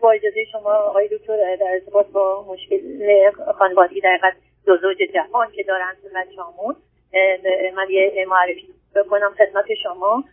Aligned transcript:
با 0.00 0.10
اجازه 0.10 0.44
شما 0.52 0.72
آقای 0.72 1.08
دکتر 1.08 1.56
در 1.56 1.72
ارتباط 1.72 2.06
با 2.06 2.44
مشکل 2.48 2.80
خانوادگی 3.58 4.00
در 4.00 4.18
دو 4.66 4.76
زوج 4.76 4.96
جوان 5.14 5.50
که 5.50 5.62
دارن 5.62 5.92
بچه‌هامون 6.16 6.76
من 7.76 7.86
یه 7.90 8.26
معرفی 8.28 8.68
بکنم 8.96 9.34
خدمت 9.38 9.74
شما. 9.82 10.24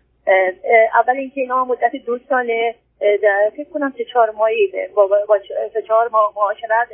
اول 0.96 1.17
اینکه 1.17 1.41
اینا 1.41 1.65
مدت 1.65 1.91
دو 2.05 2.17
ساله 2.29 2.75
در 2.99 3.51
فکر 3.57 3.70
کنم 3.70 3.93
سه 3.97 4.05
چهار 4.13 4.31
ماهی 4.31 4.71
با, 4.96 5.07
با 5.07 5.39
سه 5.73 5.82
چهار 5.82 6.09
ماه 6.09 6.34
معاشرت 6.36 6.88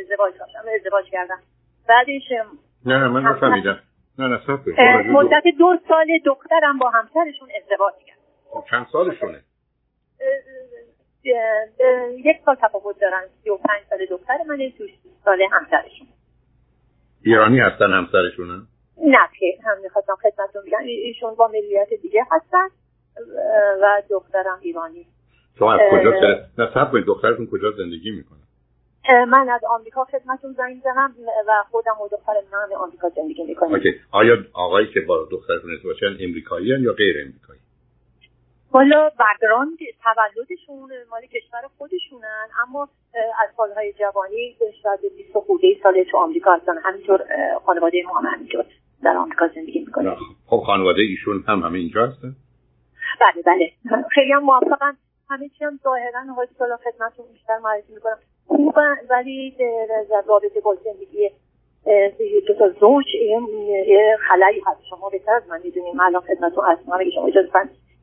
ازدواج 0.00 0.34
داشتم 0.38 0.64
ازدواج 0.74 1.04
کردم. 1.10 1.38
بعدش 1.88 2.22
نه 2.86 2.98
نه 2.98 3.08
من 3.08 3.22
نفهمیدم. 3.22 3.82
نه 4.18 4.26
نه 4.26 5.12
مدت 5.12 5.42
دو 5.58 5.78
سال 5.88 6.06
دخترم 6.26 6.78
با 6.78 6.90
همسرشون 6.90 7.48
ازدواج 7.62 7.94
کرد. 8.06 8.18
خب، 8.50 8.64
چند 8.70 8.86
سالشونه؟ 8.92 9.40
یک 12.24 12.36
سال 12.44 12.54
تفاوت 12.54 13.00
دارن. 13.00 13.22
سی 13.42 13.50
و 13.50 13.56
پنج 13.56 13.82
سال 13.90 14.06
دختر 14.10 14.38
من 14.48 14.56
سی 14.56 14.94
سال 15.24 15.42
همسرشون. 15.52 16.06
ایرانی 17.24 17.60
هستن 17.60 17.92
همسرشون 17.92 18.66
نه 18.98 19.28
که 19.38 19.46
هم 19.64 19.80
می‌خواستم 19.82 20.14
خدمتتون 20.22 20.62
بگم. 20.66 20.78
ایشون 20.78 21.34
با 21.34 21.48
ملیت 21.48 21.88
دیگه 22.02 22.26
هستن 22.30 22.68
و 23.82 24.02
دخترم 24.10 24.58
ایرانی. 24.62 25.06
شما 25.58 25.72
از 25.74 25.80
کجا 25.92 26.10
نه 26.58 26.70
سب 26.74 27.00
دخترتون 27.06 27.48
کجا 27.52 27.70
زندگی 27.70 28.10
می‌کنه؟ 28.10 28.38
من 29.24 29.48
از 29.48 29.60
آمریکا 29.70 30.04
خدمتتون 30.04 30.52
زنگ 30.52 30.80
زنم 30.84 31.14
و 31.48 31.52
خودم 31.70 32.00
و 32.04 32.08
دخترم 32.08 32.42
هم 32.52 32.72
آمریکا 32.72 33.08
زندگی 33.08 33.44
می‌کنیم. 33.44 33.82
آیا 34.10 34.36
آقایی 34.52 34.86
که 34.94 35.00
با 35.00 35.28
دخترتون 35.30 35.72
ازدواجن 35.74 36.16
امریکایی 36.20 36.66
یا 36.66 36.92
غیر 36.92 37.16
امریکایی؟ 37.22 37.55
حالا 38.72 39.10
بگراند 39.10 39.78
تولدشون 40.02 40.90
مال 41.10 41.20
کشور 41.26 41.60
خودشونن. 41.78 42.46
اما 42.62 42.88
از 43.42 43.48
سالهای 43.56 43.92
جوانی 43.92 44.56
شاید 44.82 45.00
20 45.16 45.38
خورده 45.38 45.66
سال 45.82 46.04
تو 46.10 46.16
آمریکا 46.16 46.54
هستن. 46.54 46.78
همینطور 46.84 47.24
خانواده 47.66 48.02
ما 48.06 48.18
هم 48.18 48.26
همینطور 48.26 48.64
در 49.02 49.16
آمریکا 49.16 49.48
زندگی 49.48 49.78
می‌کنن. 49.78 50.16
خب 50.46 50.62
خانواده 50.66 51.02
ایشون 51.02 51.44
هم 51.48 51.60
همه 51.60 51.78
اینجا 51.78 52.06
هستن؟ 52.06 52.36
بله 53.20 53.42
بله. 53.42 53.72
خیلی 54.14 54.32
هم 54.32 54.42
موفقن. 54.42 54.96
همه 55.30 55.48
چی 55.48 55.64
هم 55.64 55.80
ظاهرا 55.82 56.20
آقای 56.32 56.46
سالا 56.58 56.76
خدمتتون 56.76 57.26
بیشتر 57.32 57.58
معرفی 57.58 57.92
می‌کنم. 57.94 58.18
خوبن 58.46 58.96
ولی 59.10 59.56
در 60.10 60.22
رابطه 60.28 60.60
با 60.60 60.74
زندگی 60.84 61.30
دو 62.48 62.54
تا 62.54 62.68
زوج 62.68 63.04
یه 63.86 64.18
خلایی 64.28 64.62
هست. 64.66 64.80
شما 64.90 65.10
بهتر 65.10 65.32
از 65.32 65.48
من 65.48 65.60
می‌دونیم. 65.64 66.00
الان 66.00 66.22
خدمتتون 66.22 66.64
هستم. 66.64 66.92
اگه 66.92 67.10
شما 67.10 67.26
اجازه 67.26 67.50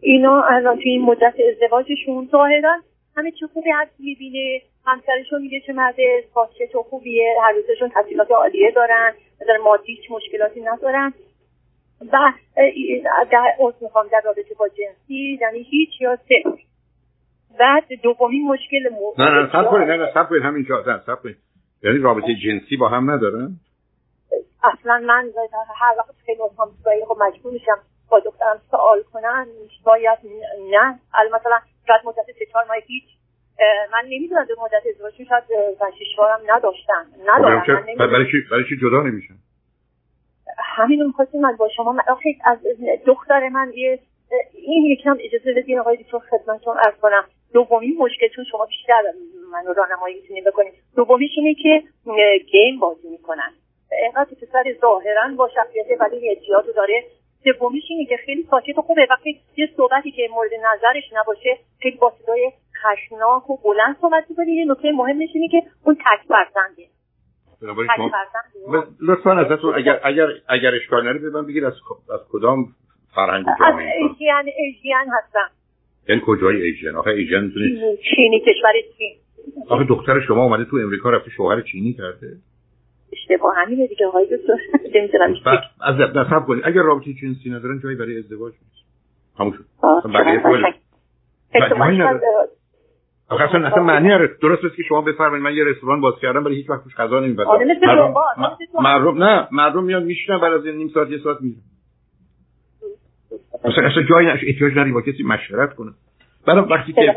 اینا 0.03 0.43
الان 0.43 0.75
توی 0.75 0.91
این 0.91 1.01
مدت 1.01 1.33
ازدواجشون 1.51 2.27
ظاهرا 2.31 2.75
همه 3.15 3.31
چی 3.31 3.45
خوبی 3.53 3.69
هست 3.69 3.91
می‌بینه 3.99 4.61
همسرشون 4.85 5.41
میگه 5.41 5.59
چه 5.67 5.73
مرد 5.73 5.95
پاسچه 6.33 6.67
تو 6.67 6.83
خوبیه 6.83 7.35
هر 7.43 7.51
روزشون 7.51 7.89
تحصیلات 7.89 8.31
عالیه 8.31 8.71
دارن 8.71 9.13
در 9.47 9.57
مادی 9.63 9.95
هیچ 9.95 10.11
مشکلاتی 10.11 10.61
ندارن. 10.61 11.13
و 12.11 12.31
در 13.31 13.53
می‌خوام 13.81 14.07
در 14.11 14.21
رابطه 14.25 14.55
با 14.59 14.67
جنسی 14.67 15.39
یعنی 15.41 15.61
هیچ 15.69 16.01
یا 16.01 16.15
صفر 16.15 16.63
بعد 17.59 17.83
دومین 18.03 18.47
مشکل 18.47 18.89
مو... 18.91 19.13
نه 19.17 19.29
نه 19.29 19.49
سب 19.51 19.69
کنید 19.69 19.87
نه 19.87 19.97
نه 19.97 20.11
سب 20.13 20.29
کنید 20.29 20.43
همینجا 20.43 20.83
نه 20.87 21.01
سب 21.05 21.21
کنید. 21.23 21.37
یعنی 21.83 21.97
رابطه 21.97 22.35
جنسی 22.43 22.77
با 22.77 22.89
هم 22.89 23.11
ندارن؟ 23.11 23.59
اصلا 24.63 25.03
من 25.07 25.31
هر 25.75 25.95
وقت 25.97 26.15
خیلی 26.25 27.05
خب 27.07 27.17
مجبور 27.21 27.53
میشم 27.53 27.77
با 28.14 28.19
دخترم 28.19 28.61
سوال 28.72 29.03
کنن 29.14 29.47
باید 29.86 30.19
نه. 30.72 31.00
مثلا 31.33 31.59
شاید 31.88 32.02
مدت 32.06 32.25
سه 32.39 32.45
چهار 32.52 32.66
ماه 32.67 32.78
هیچ 32.88 33.03
من 33.94 34.03
نمی‌دونم 34.05 34.45
دو 34.45 34.55
مدت 34.61 34.83
ازدواجشون 34.89 35.25
شاید 35.25 35.44
بارم 36.17 36.39
نداشتن. 36.47 37.05
ندارم 37.25 37.64
برای 37.97 38.25
چی 38.31 38.38
برای 38.52 38.64
چی 38.70 38.78
جدا 38.81 39.02
نمیشن؟ 39.02 39.33
همین 40.58 41.00
رو 41.00 41.08
می‌خواستیم 41.08 41.42
من 41.42 41.55
با 41.55 41.70
شما 41.75 41.98
از 42.45 42.58
دختر 43.05 43.49
من 43.49 43.71
یه 43.76 43.99
این 44.54 44.86
یکم 44.86 45.17
اجازه 45.20 45.54
بدین 45.54 45.80
آقای 45.80 45.98
دکتر 45.98 46.20
خدمتتون 46.20 46.77
ارز 46.77 46.95
کنم. 47.02 47.23
دومی 47.54 47.95
مشکل 47.99 48.27
چون 48.36 48.45
شما 48.52 48.66
بیشتر 48.66 49.02
من 49.52 49.76
راهنمایی 49.76 50.16
می‌تونید 50.16 50.45
بکنید. 50.45 50.73
دومیش 50.95 51.32
اینه 51.37 51.54
که 51.54 51.83
گیم 52.52 52.80
بازی 52.80 53.10
می‌کنن. 53.10 53.54
اینقدر 53.92 54.36
پسر 54.42 54.64
ظاهرا 54.82 55.30
با 55.37 55.49
شخصیت 55.55 56.02
ولی 56.02 56.30
احتیاط 56.30 56.66
داره 56.76 57.04
سومیش 57.59 57.83
اینه 57.89 58.05
که 58.05 58.17
خیلی 58.26 58.48
ساکت 58.49 58.77
و 58.77 58.81
خوبه. 58.81 59.08
وقتی 59.09 59.39
یه 59.58 59.70
صحبتی 59.77 60.11
که 60.11 60.27
مورد 60.31 60.49
نظرش 60.54 61.04
نباشه 61.14 61.58
خیلی 61.81 61.98
با 61.98 62.14
صدای 62.23 62.52
خشناک 62.83 63.49
و 63.49 63.58
بلند 63.64 63.98
صحبت 64.02 64.23
می‌کنه 64.30 64.52
یه 64.52 64.65
نکته 64.65 64.92
مهمش 64.92 65.30
اینه 65.33 65.48
که 65.48 65.64
اون 65.83 65.95
تک 65.95 66.27
فرزنده. 66.27 66.87
لطفا 69.02 69.31
ازتون 69.31 69.76
اگر 69.76 69.99
اگر 70.04 70.27
اگر 70.49 70.76
اشکال 70.76 71.04
نره 71.04 71.30
من 71.30 71.45
بگید 71.45 71.64
از 71.64 71.73
از 72.14 72.20
کدام 72.31 72.65
فرهنگ 73.15 73.45
جامعه 73.60 73.87
از 73.87 73.93
ایژین 73.98 74.54
ایژین 74.58 75.08
هستم. 75.11 75.49
یعنی 76.10 76.21
کجای 76.25 76.61
ایژین؟ 76.61 76.95
آخه 76.95 77.10
ایژین 77.10 77.39
می‌تونه 77.39 77.98
چینی 78.15 78.39
کشور 78.39 78.73
چین. 78.98 79.15
آخه 79.70 79.83
دختر 79.83 80.20
شما 80.20 80.43
اومده 80.43 80.65
تو 80.65 80.77
امریکا 80.77 81.10
رفته 81.10 81.30
شوهر 81.30 81.61
چینی 81.61 81.93
کرده؟ 81.93 82.37
اشتباه. 83.17 83.55
همینه 83.57 83.87
دیگه 83.87 84.07
آقای 84.07 84.25
دکتر. 84.25 84.53
نمی‌دونم 84.99 85.33
از 85.81 85.95
نصب 86.15 86.45
کنید. 86.45 86.63
اگر 86.65 86.81
رابطه 86.81 87.13
جنسی 87.13 87.49
ندارن 87.49 87.79
جایی 87.83 87.95
برای 87.95 88.17
ازدواج 88.17 88.53
نیست. 88.53 88.85
همون 89.39 89.53
شد. 89.53 89.65
اصلا 93.29 93.67
اصلا 93.67 93.83
معنی 93.83 94.11
اره 94.11 94.29
درست 94.41 94.65
است 94.65 94.75
که 94.75 94.83
شما 94.83 95.01
بفرمایید 95.01 95.43
من 95.43 95.53
یه 95.53 95.63
رستوران 95.63 96.01
باز 96.01 96.13
کردم 96.21 96.43
برای 96.43 96.55
هیچ 96.55 96.69
وقت 96.69 96.83
توش 96.83 96.95
غذا 96.95 97.19
نمی‌برم. 97.19 97.47
مردم 97.47 98.13
مردم 98.81 99.23
نه 99.23 99.47
مردم 99.51 99.83
میاد 99.83 100.03
میشنن 100.03 100.39
بعد 100.39 100.53
از 100.53 100.65
نیم 100.65 100.89
ساعت 100.93 101.09
یه 101.09 101.17
ساعت 101.17 101.37
میرن. 101.41 101.61
اصلا 103.63 103.87
اصلا 103.87 104.03
جایی 104.03 104.27
احتیاج 104.27 104.71
نداری 104.71 104.91
با 104.91 105.01
کسی 105.01 105.23
مشورت 105.23 105.75
کنه 105.75 105.91
برای 106.48 106.65
وقتی 106.70 106.93
که 106.93 107.15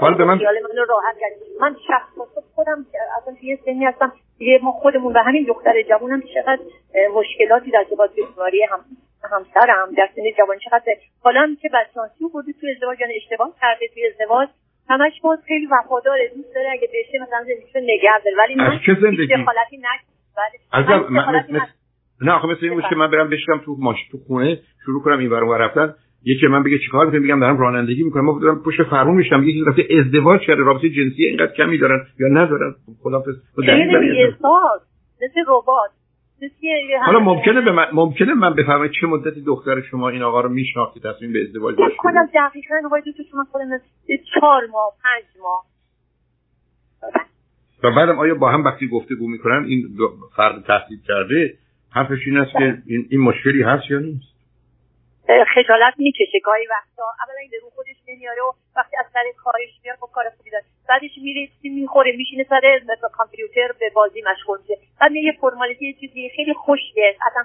حالا 0.00 0.16
به 0.16 0.24
من 0.24 0.38
من 1.60 1.76
شخصا 1.86 2.24
خودم 2.54 2.86
اصلا 3.22 3.34
یه 3.42 3.58
سنی 3.64 3.84
هستم. 3.84 4.12
دیگه 4.38 4.60
ما 4.62 4.72
خودمون 4.72 5.12
و 5.12 5.18
همین 5.18 5.44
دختر 5.48 5.82
جوانم 5.82 6.22
چقدر 6.34 6.62
مشکلاتی 7.14 7.70
در 7.70 7.84
ازدواج 7.86 8.10
بیماری 8.14 8.62
هم 8.62 8.80
همسرم 9.32 9.94
در 9.96 10.08
سن 10.16 10.22
جوان. 10.38 10.58
چقدر 10.58 10.84
حالا 11.22 11.40
هم 11.40 11.56
که 11.56 11.68
بدشانسی 11.74 12.24
بوده 12.32 12.52
تو 12.60 12.66
ازدواج 12.76 13.00
یعنی 13.00 13.14
اشتباه 13.16 13.54
کرده 13.60 13.88
توی 13.94 14.06
ازدواج. 14.06 14.48
همش 14.88 15.20
باز 15.22 15.38
خیلی 15.48 15.66
وفاداره 15.66 16.30
دوست 16.36 16.54
داره 16.54 16.70
اگه 16.72 16.88
بشه 16.94 17.18
مثلا 17.22 17.44
زندگیشو 17.44 17.78
نگه 17.78 18.18
داره. 18.24 18.36
ولی 18.38 18.54
من 18.54 18.80
چه 18.86 18.96
زندگی؟ 19.00 19.34
حالتی 19.34 19.76
نکنم 19.76 20.18
نه 22.20 22.32
آخه 22.32 22.48
مثل 22.48 22.58
این 22.62 22.82
که 22.88 22.96
من 22.96 23.10
برم 23.10 23.30
بشکم 23.30 23.58
تو 23.58 23.76
ماش 23.78 23.96
تو 24.10 24.18
خونه 24.26 24.58
شروع 24.84 25.02
کنم 25.02 25.18
این 25.18 25.30
ور 25.30 25.58
رفتن. 25.58 25.94
یکی 26.24 26.46
من 26.46 26.62
بگه 26.62 26.78
چیکار 26.78 27.06
می‌کنم 27.06 27.22
میگم 27.22 27.40
دارم 27.40 27.58
رانندگی 27.58 28.02
می‌کنم. 28.02 28.24
ما 28.24 28.38
دارم 28.42 28.62
پشت 28.62 28.82
فرمون 28.82 29.16
میشم. 29.16 29.42
یکی 29.42 29.64
رفته 29.66 29.88
ازدواج 29.98 30.40
کرده. 30.40 30.62
رابطه 30.62 30.88
جنسی 30.88 31.24
اینقدر 31.24 31.52
کمی 31.52 31.78
دارن 31.78 32.06
یا 32.18 32.28
ندارن؟ 32.28 32.74
خدافظ 33.02 33.34
مثل 35.22 35.40
ربات. 35.48 35.90
حالا 37.06 37.20
ممکنه 37.20 37.60
به 37.60 37.72
من 37.72 37.86
ممکنه 37.92 38.34
من 38.34 38.54
بفهمم 38.54 38.88
چه 39.00 39.06
مدتی 39.06 39.40
دختر 39.40 39.80
شما 39.80 40.08
این 40.08 40.22
آقا 40.22 40.40
رو 40.40 40.48
میشناختی 40.48 41.00
تصمیم 41.00 41.32
به 41.32 41.42
ازدواج 41.42 41.76
داشت 41.78 41.96
کنم 41.96 42.28
دقیقاً 42.34 42.74
آقای 42.86 43.00
دکتر 43.00 43.22
شما 43.30 43.44
خودم 43.52 43.68
چهار 44.34 44.62
ماه 44.72 44.92
پنج 45.02 45.42
ماه. 45.42 45.64
و 47.84 47.96
بعدم 47.96 48.18
آیا 48.18 48.34
با 48.34 48.50
هم 48.50 48.64
وقتی 48.64 48.88
گفتگو 48.88 49.28
می‌کنن 49.28 49.64
این 49.64 49.88
فرد 50.36 50.64
تحصیل 50.66 50.98
کرده؟ 51.08 51.54
حرفش 51.90 52.18
این 52.26 52.36
است 52.36 52.52
که 52.52 52.78
این, 52.86 53.06
این 53.10 53.20
مشکلی 53.20 53.62
هست 53.62 53.90
یا 53.90 53.98
نیست؟ 53.98 54.37
خجالت 55.54 55.94
می‌کشه. 55.98 56.38
گاهی 56.44 56.66
وقتا 56.66 57.04
اولا 57.22 57.38
این 57.40 57.50
رو 57.62 57.70
خودش 57.70 57.96
نمیاره 58.08 58.42
و 58.42 58.52
وقتی 58.76 58.96
از 58.96 59.06
سر 59.12 59.24
کارش 59.36 59.72
میاد 59.84 59.98
با 59.98 60.08
کار 60.12 60.24
خوبی 60.36 60.50
داره. 60.50 60.64
بعدش 60.88 61.10
میره 61.22 61.48
می‌خوره 61.62 62.12
میشینه 62.16 62.46
سر 62.48 62.80
کامپیوتر 63.12 63.72
به 63.80 63.90
بازی 63.94 64.22
مشغول 64.30 64.58
میشه. 64.60 64.78
بعد 65.00 65.12
یه 65.12 65.32
فرمالیتی 65.40 65.86
یه 65.86 65.94
چیزی 66.00 66.30
خیلی 66.36 66.54
خوشگه. 66.54 67.16
اصلا 67.26 67.44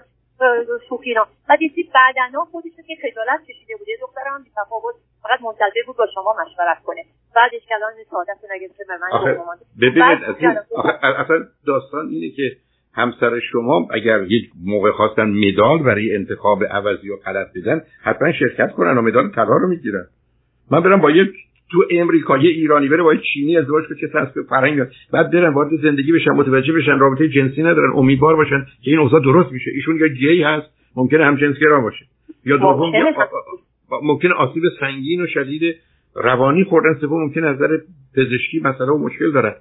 شوخی 0.89 1.15
بعد 1.49 1.61
یه 1.61 1.69
چیز 1.69 1.85
بعدنا 1.93 2.45
خودش 2.51 2.71
که 2.87 2.95
خجالت 3.01 3.41
کشیده 3.47 3.75
بوده. 3.79 3.91
دختر 4.01 4.21
هم 4.25 4.43
بی‌تفاوت 4.43 4.95
فقط 5.23 5.41
منتظر 5.41 5.83
بود 5.85 5.97
با 5.97 6.07
شما 6.13 6.35
مشورت 6.41 6.83
کنه. 6.83 7.05
بعدش 7.35 7.61
کلان 7.69 7.93
سعادت 8.11 8.37
نگرفته 8.51 8.83
به 8.87 8.97
من 8.97 9.57
ببینید 9.81 10.23
اصلا 11.03 11.37
داستان 11.67 12.07
اینه 12.07 12.35
که 12.35 12.57
همسر 12.95 13.39
شما 13.39 13.87
اگر 13.91 14.23
یک 14.29 14.49
موقع 14.65 14.91
خواستن 14.91 15.29
مدال 15.29 15.83
برای 15.83 16.15
انتخاب 16.15 16.63
عوضی 16.63 17.09
و 17.09 17.15
غلط 17.15 17.47
بدن 17.55 17.81
حتما 18.03 18.31
شرکت 18.31 18.71
کنن 18.71 18.97
و 18.97 19.01
مدال 19.01 19.29
طلا 19.29 19.57
رو 19.57 19.67
می‌گیرن. 19.69 20.05
من 20.71 20.79
برم 20.79 21.01
با 21.01 21.11
یک 21.11 21.31
تو 21.71 21.83
امریکا 21.91 22.37
یه 22.37 22.49
ایرانی 22.49 22.87
بره 22.87 23.03
با 23.03 23.13
یک 23.13 23.21
چینی 23.33 23.57
ازدواج 23.57 23.83
کنه 23.87 23.97
چه 24.01 24.07
تصفیه 24.07 24.43
فرهنگ 24.43 24.87
بعد 25.13 25.31
برن 25.31 25.53
وارد 25.53 25.69
زندگی 25.81 26.11
بشن 26.11 26.31
متوجه 26.31 26.73
بشن 26.73 26.99
رابطه 26.99 27.29
جنسی 27.29 27.63
ندارن 27.63 27.91
امیدوار 27.95 28.35
باشن 28.35 28.65
که 28.83 28.91
این 28.91 28.99
اوضاع 28.99 29.19
درست 29.19 29.51
میشه. 29.51 29.71
ایشون 29.71 29.97
یا 29.99 30.07
گی 30.07 30.43
هست 30.43 30.67
ممکنه 30.95 31.25
هم 31.25 31.35
جنسگرا 31.35 31.81
باشه. 31.81 32.05
یا 32.45 32.57
دوم 32.57 32.91
ممکنه 34.01 34.33
آسیب 34.33 34.63
سنگین 34.79 35.21
و 35.21 35.27
شدید 35.27 35.75
روانی 36.15 36.63
خوردن 36.63 36.99
سوم 36.99 37.23
ممکن 37.23 37.41
نظر 37.41 37.77
پزشکی 38.15 38.59
مسئله 38.59 38.87
و 38.87 38.97
مشکل 38.97 39.31
داره 39.31 39.55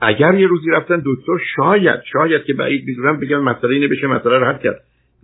اگر 0.00 0.34
یه 0.34 0.46
روزی 0.46 0.70
رفتن 0.70 1.02
دکتر 1.06 1.38
شاید 1.56 2.00
شاید 2.12 2.44
که 2.44 2.54
بعید 2.54 2.86
می‌دونم 2.86 3.20
بگم 3.20 3.42
مسئله 3.42 3.74
اینه 3.74 3.88
بشه 3.88 4.06
مسئله 4.06 4.38
راحت 4.38 4.60
کرد. 4.60 4.80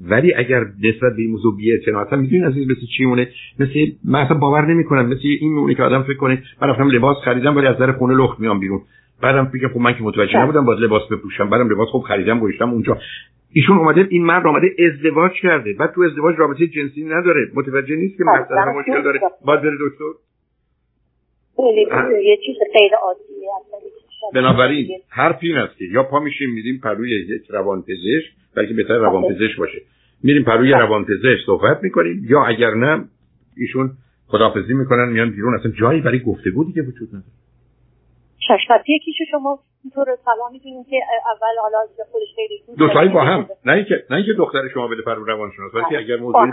ولی 0.09 0.35
اگر 0.35 0.61
نسبت 0.61 1.13
به 1.17 1.23
این 1.23 1.31
موضوع 1.31 1.57
بی 1.57 1.73
اعتناتا 1.73 2.17
می‌دونید 2.17 2.45
عزیز 2.45 2.71
مثل 2.71 2.87
چی 2.97 3.05
مونه 3.05 3.29
مثل 3.59 3.73
من 4.05 4.21
اصلا 4.21 4.39
باور 4.39 4.67
نمی‌کنم. 4.67 5.07
مثل 5.07 5.21
این 5.41 5.53
مونه 5.53 5.75
که 5.75 5.83
آدم 5.83 6.03
فکر 6.03 6.17
کنه 6.17 6.43
من 6.63 6.69
رفتم 6.69 6.91
لباس 6.91 7.17
خریدم 7.25 7.57
ولی 7.57 7.67
از 7.67 7.79
در 7.79 7.93
خونه 7.93 8.15
لخت 8.15 8.41
میام 8.41 8.61
بیرون. 8.61 8.81
بعدم 9.23 9.45
فکر 9.45 9.69
خب 9.69 9.81
من 9.81 9.95
که 9.95 10.03
متوجه 10.03 10.33
بله. 10.33 10.43
نبودم 10.43 10.65
باید 10.65 10.81
لباس 10.81 11.03
بپوشم. 11.13 11.51
بعدم 11.51 11.69
لباس 11.69 11.89
خوب 11.89 12.03
خریدم 12.03 12.41
گذاشتم 12.41 12.71
اونجا. 12.71 12.99
ایشون 13.53 13.79
اومده 13.79 14.07
این 14.11 14.25
مرد 14.25 14.47
اومده 14.47 14.69
ازدواج 14.87 15.33
کرده. 15.33 15.73
بعد 15.73 15.93
تو 15.93 16.03
ازدواج 16.03 16.35
رابطه 16.39 16.67
جنسی 16.67 17.05
نداره. 17.05 17.51
متوجه 17.55 17.97
نیست 17.97 18.19
که 18.19 18.25
بله، 18.25 18.41
مسئله 18.41 18.73
مشکل 18.79 19.03
داره؟ 19.03 19.21
باید 19.45 19.61
بره 19.61 19.77
دکتر؟ 19.81 20.05
یه 22.23 22.37
چیز 22.47 22.57
غیر 22.75 22.93
عادیه. 23.03 23.49
بنابراین 24.35 24.89
حرف 25.09 25.39
این 25.41 25.57
است 25.57 25.77
که 25.79 25.85
یا 25.85 26.03
پا 26.03 26.21
میشیم 26.21 26.51
میریم 26.51 26.81
پروی 26.83 27.11
یک 27.11 27.43
روانپزشک 27.51 28.33
بلکه 28.57 28.75
بهتر 28.75 28.95
روانپزشک 28.95 29.57
باشه. 29.59 29.83
میریم 30.23 30.45
پروی 30.45 30.73
بله. 30.73 30.81
روانپزشک 30.81 31.47
صحبت 31.47 31.83
می‌کنیم 31.83 32.27
یا 32.29 32.45
اگر 32.45 32.75
نه 32.75 33.05
ایشون 33.57 33.91
خدافزی 34.27 34.75
می‌کنن 34.75 35.13
میان 35.13 35.31
بیرون. 35.31 35.55
اصلا 35.55 35.71
جایی 35.71 36.01
برای 36.01 36.19
گفتگو 36.19 36.65
دیگه 36.65 36.83
وجود 36.83 37.09
نداره. 37.09 37.33
چشم 38.49 38.75
یکیشو 38.89 39.25
شما 39.31 39.59
اینطور 39.85 40.07
سلام 40.25 40.53
می‌تونید 40.53 40.87
که 40.91 40.97
اول 41.33 41.55
حالا 41.63 41.79
خودش 42.11 42.29
خیلی 42.37 42.77
دو 42.79 42.89
تایی 42.89 43.09
با 43.09 43.25
هم. 43.25 43.47
نه 43.67 43.73
اینکه 43.73 43.95
نه 44.11 44.17
اینکه 44.17 44.33
دختر 44.33 44.69
شما 44.75 44.89
بده 44.89 45.03
پر 45.03 45.15
روانشناس. 45.15 45.75
ولی 45.75 45.97
اگر 45.97 46.17
موضوع 46.17 46.51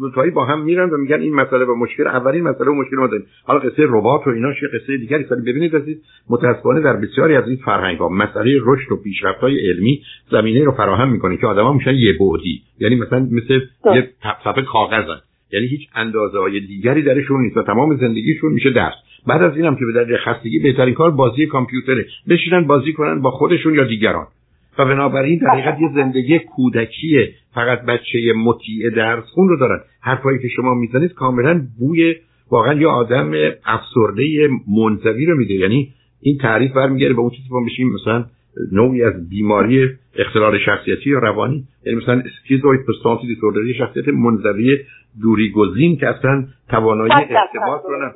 دو 0.00 0.10
تایی 0.14 0.30
با 0.30 0.44
هم 0.44 0.60
میرن 0.60 0.90
و 0.90 0.96
میگن 0.96 1.20
این 1.20 1.34
مسئله 1.34 1.64
و 1.64 1.74
مشکل 1.74 2.06
اولین 2.06 2.44
مسئله 2.44 2.70
و 2.70 2.74
مشکل 2.74 2.96
ما 2.96 3.06
داریم. 3.06 3.26
حالا 3.44 3.60
قصه 3.60 3.82
ربات 3.88 4.26
و 4.26 4.30
اینا 4.30 4.52
چه 4.60 4.66
قصه 4.66 4.96
دیگری؟ 4.96 5.24
سال 5.24 5.40
ببینید 5.40 5.76
عزیز 5.76 5.96
متاسفانه 6.30 6.80
در 6.80 6.96
بسیاری 6.96 7.36
از 7.36 7.48
این 7.48 7.56
فرهنگ 7.64 7.98
ها 7.98 8.08
مسئله 8.08 8.60
رشد 8.62 8.92
و 8.92 8.96
پیشرفت 8.96 9.40
های 9.40 9.70
علمی 9.70 10.02
زمینه 10.30 10.64
رو 10.64 10.72
فراهم 10.72 11.12
می‌کنه 11.12 11.36
که 11.36 11.46
آدما 11.46 11.72
میشن 11.72 11.94
یه 11.94 12.12
بعدی. 12.20 12.62
یعنی 12.80 12.96
مثلا 12.96 13.18
مثل 13.18 13.60
یه 13.94 14.10
صفحه 14.44 14.62
کاغذن. 14.62 15.20
یعنی 15.52 15.66
هیچ 15.66 15.88
اندازه 15.94 16.38
های 16.38 16.60
دیگری 16.60 17.02
درشون 17.02 17.40
نیست 17.42 17.56
و 17.56 17.62
تمام 17.62 17.96
زندگیشون 17.96 18.52
میشه 18.52 18.70
درس. 18.70 18.94
بعد 19.26 19.42
از 19.42 19.56
اینم 19.56 19.76
که 19.76 19.84
به 19.84 19.92
دلیل 19.92 20.16
خستگی 20.16 20.58
بهترین 20.58 20.94
کار 20.94 21.10
بازی 21.10 21.46
کامپیوتره. 21.46 22.06
بشینن 22.28 22.66
بازی 22.66 22.92
کنن 22.92 23.22
با 23.22 23.30
خودشون 23.30 23.74
یا 23.74 23.84
دیگران. 23.84 24.26
و 24.78 24.84
بنابراین 24.84 25.38
در 25.38 25.48
حقیقت 25.48 25.80
یه 25.80 25.90
زندگی 25.94 26.38
کودکی 26.38 27.28
فقط 27.54 27.82
بچه 27.82 28.18
مطیع 28.36 28.90
درس 28.90 29.24
خون 29.24 29.48
رو 29.48 29.56
دارن. 29.56 29.80
حرفایی 30.00 30.38
که 30.38 30.48
شما 30.48 30.74
می‌زنید 30.74 31.12
کاملا 31.12 31.66
بوی 31.78 32.14
واقعا 32.50 32.74
یه 32.74 32.86
آدم 32.86 33.32
افسرده 33.66 34.48
منزوی 34.76 35.26
رو 35.26 35.36
میده. 35.36 35.54
یعنی 35.54 35.92
این 36.20 36.38
تعریف 36.38 36.72
برمیگرده 36.72 37.14
به 37.14 37.20
اون 37.20 37.30
چیزی 37.30 37.48
که 37.48 37.54
بشیم 37.66 37.92
مثلا 37.92 38.24
نوعی 38.72 39.02
از 39.02 39.28
بیماری 39.28 39.88
اختلال 40.18 40.58
شخصیتی 40.58 41.10
یا 41.10 41.18
روانی. 41.18 41.64
یعنی 41.86 41.98
مثلا 41.98 42.22
اسکیزوید 42.26 42.80
پرسونالیتی 42.86 43.26
دیسوردری 43.26 43.74
شخصیت 43.74 44.08
منزوی 44.08 44.78
دوری 45.22 45.50
گزین 45.50 45.96
که 45.96 46.08
اصلا 46.08 46.44
توانایی 46.68 47.12
ارتباط 47.12 47.82
رو 47.88 48.10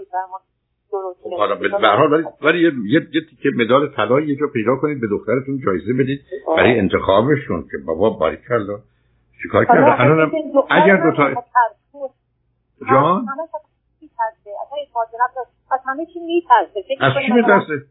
حالا 1.39 1.55
به 1.55 1.89
حال 1.89 2.13
ولی 2.13 2.25
ولی 2.43 2.61
یه 2.63 2.73
یه, 2.85 3.21
تیکه 3.31 3.49
مدال 3.57 3.89
طلا 3.97 4.21
یه 4.21 4.37
جا 4.37 4.47
پیدا 4.53 4.77
کنید 4.77 5.01
به 5.01 5.07
دخترتون 5.07 5.61
جایزه 5.67 5.93
بدید 5.93 6.21
برای 6.57 6.79
انتخابشون 6.79 7.63
که 7.71 7.79
بابا 7.87 8.11
باریکلا 8.11 8.79
چیکار 9.43 9.65
کرده؟ 9.65 10.01
الانم 10.01 10.33
اگر 10.71 10.97
دو 10.97 11.17
تا 11.17 11.35
جان؟ 12.91 13.27
از 15.71 15.81
همه 15.87 16.07
چی 16.07 16.21
میترسه. 16.21 16.85
از 17.01 17.13
چی 17.27 17.33
میترسه؟ 17.33 17.87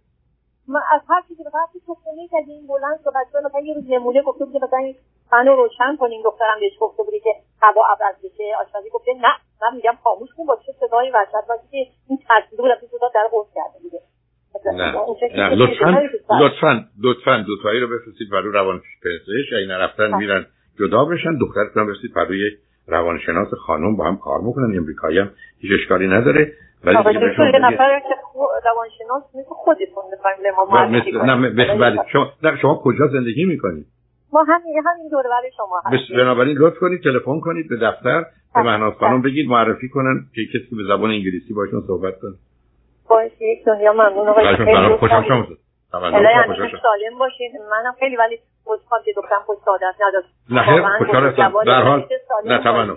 من 0.67 0.81
از 0.91 1.01
هر 1.09 1.21
چیزی 1.27 1.43
وقتی 1.43 1.79
تو 1.85 1.93
خونه 1.93 2.27
که 2.27 2.37
این 2.47 2.67
بلند 2.67 2.99
صحبت 3.03 3.27
کنه 3.33 3.41
مثلا 3.45 3.59
یه 3.59 3.73
روز 3.73 3.83
نمونه 3.89 4.21
گفته 4.21 4.45
بود 4.45 4.63
مثلا 4.63 4.93
فنو 5.29 5.55
روشن 5.55 5.95
کنیم 5.99 6.21
دخترم 6.23 6.59
بهش 6.59 6.73
گفته 6.79 7.03
بودی 7.03 7.19
که 7.19 7.35
هوا 7.61 7.83
عوض 7.85 8.15
بشه 8.23 8.43
آشپزی 8.61 8.89
گفته 8.89 9.11
نه. 9.13 9.33
من 9.61 9.75
میگم 9.75 9.97
خاموش 10.03 10.29
کن 10.37 10.45
با 10.45 10.55
چه 10.65 10.73
صدایی 10.79 11.11
وحشت 11.11 11.47
بازی 11.49 11.67
که 11.71 11.91
این 12.09 12.19
ترسیده 12.27 12.61
بود 12.61 12.71
صدا 13.03 13.21
در 13.21 13.27
قرص 13.31 13.47
کرده 13.55 13.79
دیگه 13.83 13.99
نه 14.73 14.91
نه 15.35 15.55
لطفا 15.55 15.89
لطفا 16.41 16.85
لطفا 17.03 17.43
دو 17.47 17.55
تایی 17.63 17.79
رو 17.79 17.87
بفرستید 17.87 18.29
برای 18.31 18.51
روان 18.53 18.81
پزشک 19.03 19.53
اگه 19.57 19.67
نرفتن 19.67 20.17
میرن 20.17 20.45
جدا 20.79 21.05
بشن. 21.05 21.37
دخترتون 21.37 21.87
بفرستید 21.87 22.13
برای 22.13 22.51
روانشناس 22.87 23.53
خانم 23.53 23.95
با 23.95 24.05
هم 24.05 24.17
کار 24.17 24.41
می‌کنن 24.41 24.77
امریکایی 24.77 25.19
هم 25.19 25.29
هیچ 25.59 25.71
اشکالی 25.79 26.07
نداره. 26.07 26.53
ولی 26.83 26.97
یه 26.97 27.59
نفر 27.59 27.99
که 27.99 28.15
روانشناس 28.65 29.23
مثل 29.35 29.49
خودتون 29.49 30.03
بفهمیم 30.13 30.53
ما 30.69 30.85
نه 31.85 32.05
شما 32.11 32.31
در 32.43 32.55
شما 32.55 32.81
کجا 32.83 33.07
زندگی 33.07 33.45
می‌کنید؟ 33.45 33.85
ما 34.33 34.43
همین 34.43 34.81
همین 34.85 35.09
دور 35.11 35.23
برای 35.23 35.51
شما 35.57 35.81
هستیم. 35.85 36.17
بنابراین 36.17 36.57
لطف 36.57 36.77
کنید 36.77 37.03
تلفن 37.03 37.39
کنید 37.39 37.69
به 37.69 37.75
دفتر 37.77 38.25
به 38.55 38.61
مهناز 38.61 38.93
خانم 38.93 39.21
بگید 39.21 39.49
معرفی 39.49 39.89
کنن 39.89 40.25
که 40.35 40.41
کسی 40.45 40.75
به 40.75 40.83
زبان 40.87 41.09
انگلیسی 41.09 41.53
باشون 41.53 41.81
صحبت 41.87 42.19
کنه. 42.19 42.33
باعث 43.09 43.31
یک 43.41 43.65
دنیا 43.65 43.93
ممنون 43.93 44.27
آقای 44.27 44.97
خوشحال 44.97 45.23
شما 45.27 45.45
سالم 46.83 47.19
باشین 47.19 47.51
منم 47.71 47.95
خیلی 47.99 48.15
ولی 48.15 48.39
خوشحال 48.63 48.99
که 49.05 49.13
دخترم 49.17 49.41
خوش 49.45 49.57
سعادت 49.65 49.95
نداشت. 50.01 50.27
نه 50.49 50.97
خوشحال 50.97 51.27
هستم. 51.27 51.53
در 51.65 51.81
حال 51.81 52.05
نه 52.45 52.95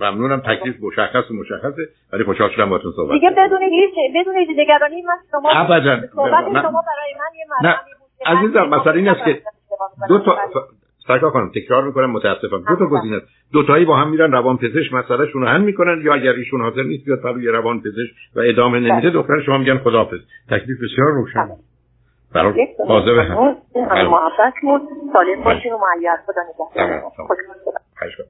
ممنونم. 0.00 0.40
تکلیف 0.40 0.76
مشخص 0.82 1.30
و 1.30 1.34
مشخصه 1.34 1.82
ولی 2.12 2.24
خوشحال 2.24 2.50
شدم 2.50 2.70
باهاتون 2.70 2.92
صحبت 2.96 3.10
دیگه 3.12 3.30
بدون 3.30 3.62
هیچ 3.62 3.94
بدون 4.14 4.36
نگرانی 4.56 5.02
من 5.02 5.16
شما 5.30 5.50
ابدا. 5.50 6.00
شما 6.12 6.24
برای 6.24 7.14
من 7.18 7.34
یه 7.34 7.46
نه. 7.62 7.80
عزیزم 8.26 8.68
مثلا 8.68 8.92
این 8.92 9.08
است 9.08 9.24
که 9.24 9.42
دو 10.08 10.18
تا 10.18 10.36
سرکار 11.08 11.30
کنم 11.30 11.50
تکرار 11.54 11.84
می‌کنم 11.84 12.10
متاسفم. 12.10 12.64
دو 12.68 12.76
تا 12.76 12.86
گزینه. 12.86 13.20
دو 13.52 13.62
تایی 13.62 13.84
با 13.84 13.96
هم 13.96 14.10
میرن 14.10 14.32
روان 14.32 14.56
پزشک 14.56 14.92
مسئله 14.92 15.26
شون 15.26 15.48
حل 15.48 15.60
می‌کنن. 15.60 16.00
یا 16.04 16.14
اگر 16.14 16.32
ایشون 16.32 16.60
حاضر 16.60 16.82
نیست 16.82 17.04
بیاد 17.04 17.20
پروی 17.20 17.48
روان 17.48 17.80
پزشک 17.80 18.14
و 18.36 18.40
ادامه 18.40 18.78
نمیده 18.78 19.00
بله. 19.00 19.10
دختر 19.10 19.40
شما 19.46 19.58
میگن 19.58 19.78
خداحافظ. 19.78 20.20
تکلیف 20.50 20.78
بسیار 20.82 21.12
روشن. 21.12 21.46
بله. 21.46 21.56
برای 22.34 22.66
واضحه 22.88 23.22
هم. 23.22 23.56
محبت 24.10 24.54
سالم 25.12 25.44
باشین 25.44 25.72
و 25.72 25.78
معیر 25.78 26.10
خدا 26.26 26.42
نگهدار 26.42 28.22